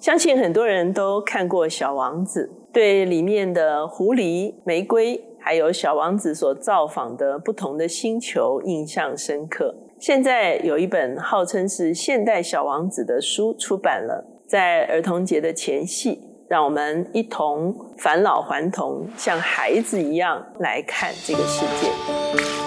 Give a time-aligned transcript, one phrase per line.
[0.00, 9.74] 相信很多人都看过《小王子》，对里面的狐狸、玫瑰，还有小王子所造访的不同的星球印象深刻。
[9.98, 22.59] 现在有一本号称是现代小王子的书出版了，在儿童节的前夕，让我们一同返老还童，像孩子一样来看这个世界。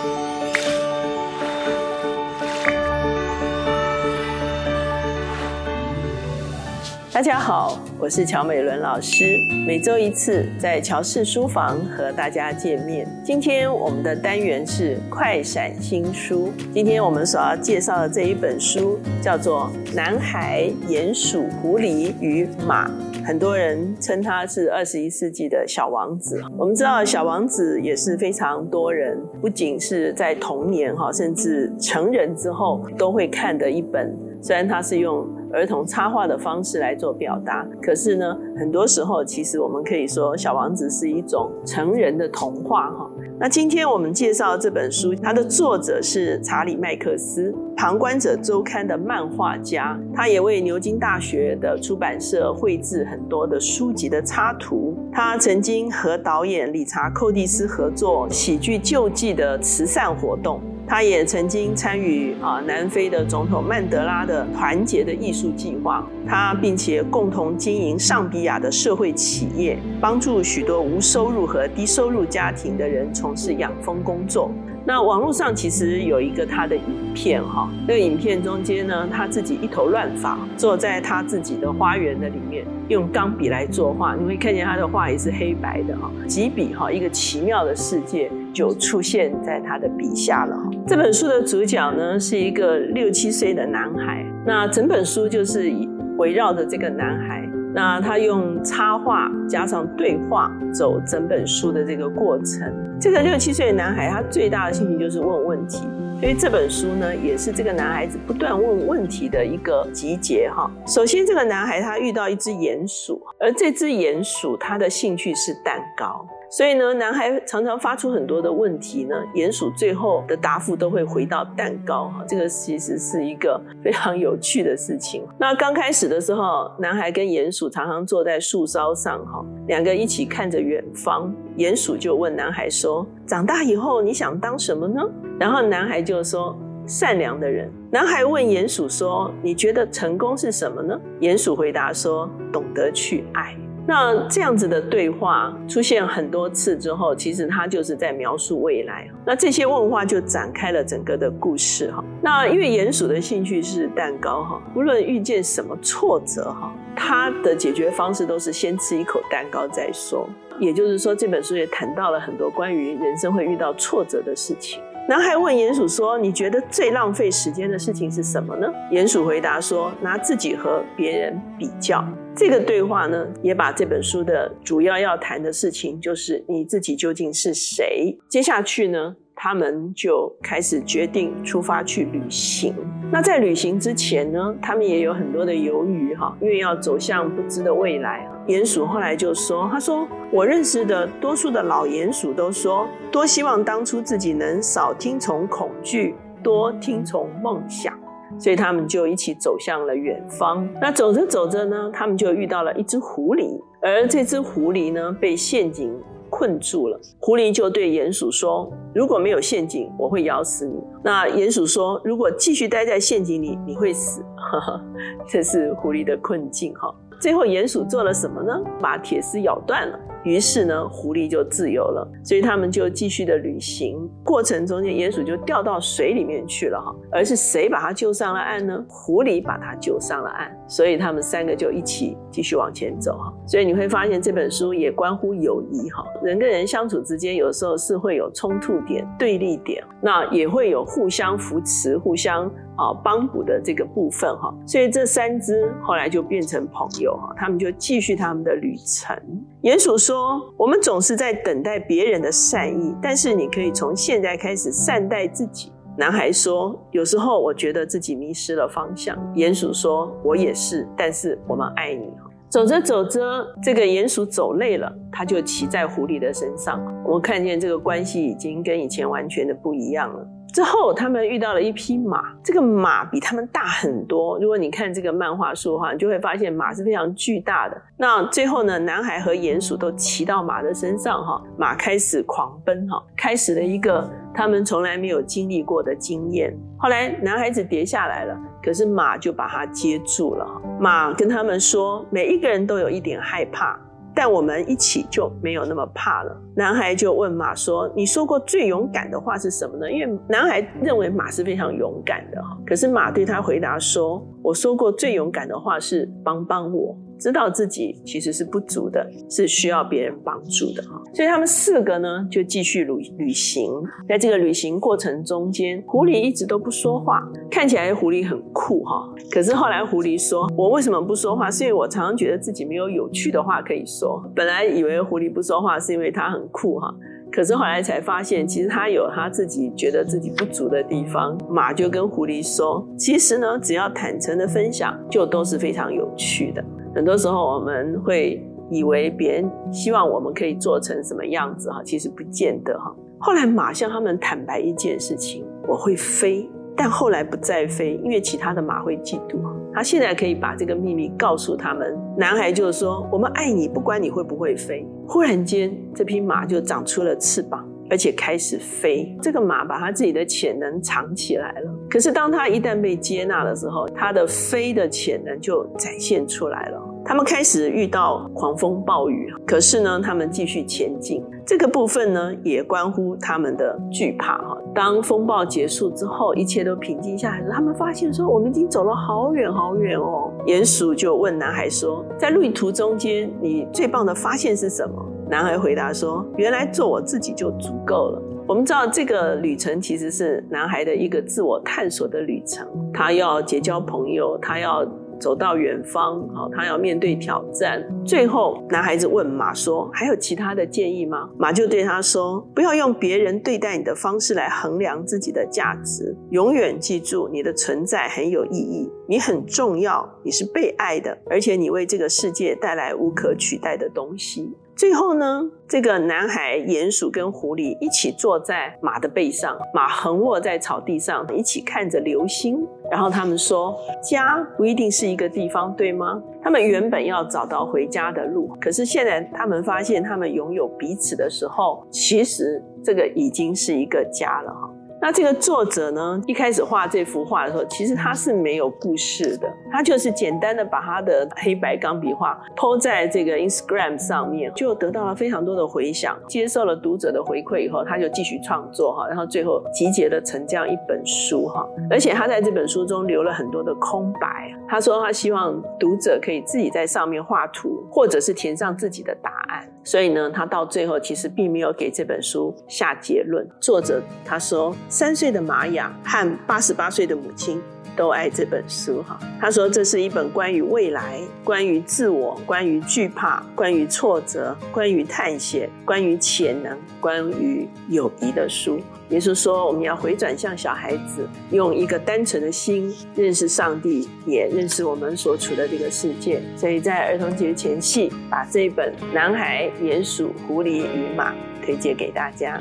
[7.23, 9.23] 大家好，我是乔美伦老师，
[9.65, 13.07] 每周一次在乔氏书房和大家见面。
[13.23, 22.89] 今天我们的单元是快闪新书，今天我们所要介绍的这一本书叫做《男孩、鼹鼠、狐狸与马》，
[23.25, 26.41] 很多人称它是二十一世纪的小王子。
[26.57, 35.25] 我们知道小王子也是非常多人，不仅是在童年哈，甚至成人之后都会看的一本，虽然它是用。
[35.53, 43.07] 儿童插画的方式来做表达，可是呢，很多时候其实我们可以说，《小王子》是一种成人的童话哈。
[43.39, 54.97] 那今天我们介绍这本书，它的作者是查理·麦克斯，《旁观者周刊》的漫画家，他也为牛津大学的出版社绘制很多的书籍的插图。
[55.11, 60.59] 他曾经和导演理查·寇蒂斯合作喜剧救济的慈善活动。
[60.93, 74.51] 他也曾经参与啊南非的总统曼德拉的团结的艺术计划，他并且共同经营上比亚的社会企业，帮助许多无收入和低收入家庭的人从事养蜂工作。
[74.85, 90.69] 那网络上其实有一个他的影片哈，那个影片中间呢，他自己一头乱发，坐在他自己的花园的里面，用钢笔来作画，你会看见他的画也是黑白的哈，几笔哈，一个奇妙的世界就出现在他的笔下了哈。
[90.87, 95.73] 这本书的主角呢是一个六七岁的男孩，那整本书就是
[96.17, 97.43] 围绕着这个男孩。
[97.75, 102.71] 那他用插画加上对话走整本书的这个过程。
[103.01, 105.79] 这个六七岁的男孩，他最大的兴趣就是问问题，
[106.19, 110.69] 所以这本书呢，也是这个男孩子不断问问题的一个集结哈。
[110.85, 116.23] 首先，这个男孩他遇到一只鼹鼠，而这只鼹鼠他的兴趣是蛋糕。
[116.55, 125.25] 所以呢，男孩常常发出很多的问题呢，鼹鼠最后的答复都会回到蛋糕哈，这个其实是一个非常有趣的事情。
[125.39, 131.33] 那刚开始的时候，男孩跟鼹鼠常常坐在树梢上哈，两个一起看着远方。
[131.57, 135.01] 鼹鼠就问男孩说：“长大以后你想当什么呢？”
[135.39, 149.09] 然后男孩就说：“善良的人。”男孩问鼹鼠说：“你觉得成功是什么呢？”鼹鼠回答说：“懂得去爱。”那这样子的对话出现很多次之后，其实他就是在描述未来。
[149.25, 152.03] 那这些问话就展开了整个的故事哈。
[152.21, 160.29] 那因为鼹鼠的兴趣是蛋糕哈，无论遇见什么挫折哈，他的解决方式都是先吃一口蛋糕再说。
[160.59, 164.81] 也就是说，这本书也谈到了很多关于人生会遇到挫折的事情。
[165.05, 172.01] 男孩问鼹鼠说：“你觉得最浪费时间的事情是什么呢？”鼹鼠回答说：“拿自己和别人比较。”
[172.33, 178.17] 这个对话呢，也把这本书的主要要谈的事情，就是你自己究竟是谁。
[178.29, 179.15] 接下去呢？
[179.35, 182.73] 他们就开始决定出发去旅行。
[183.11, 188.25] 那在旅行之前呢，他们也有很多的犹豫哈，因为要走向不知的未来。
[188.47, 197.93] 鼹鼠后来就说：“他说我认识的多数的老鼹鼠都说，多希望当初自己能少听从恐惧，多听从梦想。
[198.39, 200.67] 所以他们就一起走向了远方。
[200.81, 205.93] 那走着走着呢，他们就遇到了一只狐狸，而这只狐狸呢，被陷阱。”
[206.35, 214.25] 困住了，狐狸就对鼹鼠说：“如果没有陷阱，我会咬死你。”那鼹鼠说：“如果继续待在陷阱里，你会死。
[215.29, 216.91] ”这是狐狸的困境哈。
[217.23, 218.53] 最后，鼹鼠做了什么呢？
[218.81, 219.97] 把铁丝咬断了。
[220.23, 223.97] 于是呢，狐狸就自由了，所以他们就继续的旅行。
[224.23, 226.95] 过程中间，鼹鼠就掉到水里面去了哈。
[227.11, 228.85] 而是谁把它救上了岸呢？
[228.87, 230.51] 狐狸把它救上了岸。
[230.67, 233.33] 所以他们三个就一起继续往前走哈。
[233.45, 236.03] 所以你会发现这本书也关乎友谊哈。
[236.23, 242.49] 人跟人相处之间，有时候是会有冲突点、对立点，那也会有互相扶持、互相。
[242.75, 249.15] 啊，帮补的这个部分哈，所以这三只后来就变成朋友哈，他们就继续他们的旅程。
[249.61, 262.13] 鼹鼠说说：“我们总是在等待别人的善意，但是你可以从现在开始善待自己。”男孩说：“有时候我觉得自己迷失了方向。”鼹鼠说：“我也是，但是我们爱你。”
[262.47, 263.19] 走着走着，
[263.63, 266.79] 这个鼹鼠走累了，他就骑在狐狸的身上。
[267.03, 270.27] 我看见这个关系已经跟以前完全的不一样了。
[270.53, 274.37] 之后，他们遇到了一匹马，这个马比他们大很多。
[274.37, 277.81] 如果你看这个漫画书的话，你就会发现马是非常巨大的。
[277.97, 286.55] 那最后呢，男孩和鼹鼠都骑到马的身上，哈，马开始狂奔，哈，开始了一个他们从来没有经历过的经验。
[286.77, 290.45] 后来男孩子跌下来了，可是马就把他接住了。
[290.79, 293.79] 马跟他们说，每一个人都有一点害怕。
[294.15, 296.35] 但我们一起就没有那么怕了。
[296.55, 302.41] 男孩就问马说：“你说过最勇敢的话是什么呢？”因为男孩认为马是非常勇敢的。
[302.65, 311.01] 可是马对他回答说：“我说过最勇敢的话是帮帮我。”知道自己其实是不足的，是需要别人帮助的哈。
[311.13, 313.63] 所以他们四个呢，就继续旅旅行。
[314.09, 319.09] 在这个旅行过程中间，狐狸一直都不说话，看起来狐狸很酷哈。
[319.31, 321.49] 可是后来狐狸说：“我为什么不说话？
[321.49, 324.21] 是因为我常常觉得自己没有有趣的话可以说。
[324.35, 326.93] 本来以为狐狸不说话是因为它很酷哈。”
[327.33, 331.35] 可是后来才发现，其实他有他自己觉得自己不足的地方。
[331.49, 336.63] 马就跟狐狸说：“其实呢，只要坦诚的分享，就都是非常有趣的。
[336.93, 346.47] 很多时候我们会以为别人希望我们可以做成什么样子哈，其实不见得哈。”后来马向他们坦白一件事情：“我会飞。”
[346.77, 349.37] 但后来不再飞，因为其他的马会嫉妒。
[349.73, 351.97] 他现在可以把这个秘密告诉他们。
[352.17, 359.17] 男孩就说：“我们爱你，不管你会不会飞。”忽然间，这匹马就长出了翅膀，而且开始飞。
[359.21, 361.71] 这个马把他自己的潜能藏起来了。
[361.89, 366.79] 可是，当他一旦被接纳的时候，他的飞的潜能就展现出来了。
[367.05, 371.21] 他们开始遇到狂风暴雨，可是呢，他们继续前进。
[371.45, 374.57] 这个部分呢，也关乎他们的惧怕哈。
[374.73, 392.65] 当风暴结束之后，一切都平静下来时，他们发现说：“我们已经走了好远好远哦。”鼹鼠就问男孩说：“在旅途中间，你最棒的发现是什么？”男孩回答说：“原来做我自己就足够了。”我们知道，这个旅程其实是男孩的一个自我探索的旅程。
[392.93, 394.85] 他要结交朋友，他要。
[395.23, 397.81] 走到远方，好，他要面对挑战。
[398.05, 406.13] 最后，男孩子问马说：“还有其他的建议吗？”马就对他说：“不要用别人对待你的方式来衡量自己的价值。
[406.31, 422.65] 永远记住，你的存在很有意义，你很重要，你是被爱的，而且你为这个世界带来无可取代的东西。”最后呢，这个男孩、鼹鼠跟狐狸一起坐在马的背上，马横卧在草地上，一起看着流星。
[422.89, 434.72] 然后他们说：“家不一定是一个地方，对吗？”他们原本要找到回家的路，可是现在他们发现，他们拥有彼此的时候，其实这个已经是一个家了，哈。
[435.03, 459.42] 那这个作者呢，一开始画这幅画的时候，其实他是没有故事的，他就是简单的把他的黑白钢笔画抛在这个 Instagram 上面，就得到了非常多的回响，接受了读者的回馈以后，他就继续创作哈，然后最后集结了成这样一本书哈，而且他在这本书中留了很多的空白，他说他希望读者可以自己在上面画图，或者是填上自己的答
[459.83, 463.45] 所以呢，他到最后其实并没有给这本书下结论。
[463.59, 464.73] 作者他说。
[464.87, 467.61] 三岁的玛雅和八十八岁的母亲
[467.95, 469.19] 都爱这本书哈。
[469.39, 478.79] 他说这是一本关于未来、关于自我、关于惧怕、关于挫折、关于探险、关于潜能、关于友谊的书。
[479.09, 486.41] 耶稣说，我们要回转向小孩子，用一个单纯的心认识上帝，也认识我们所处的这个世界。
[486.55, 491.31] 所以在儿童节前夕，把这本《男孩、鼹鼠、狐狸与马》
[491.63, 492.59] 推荐给大家。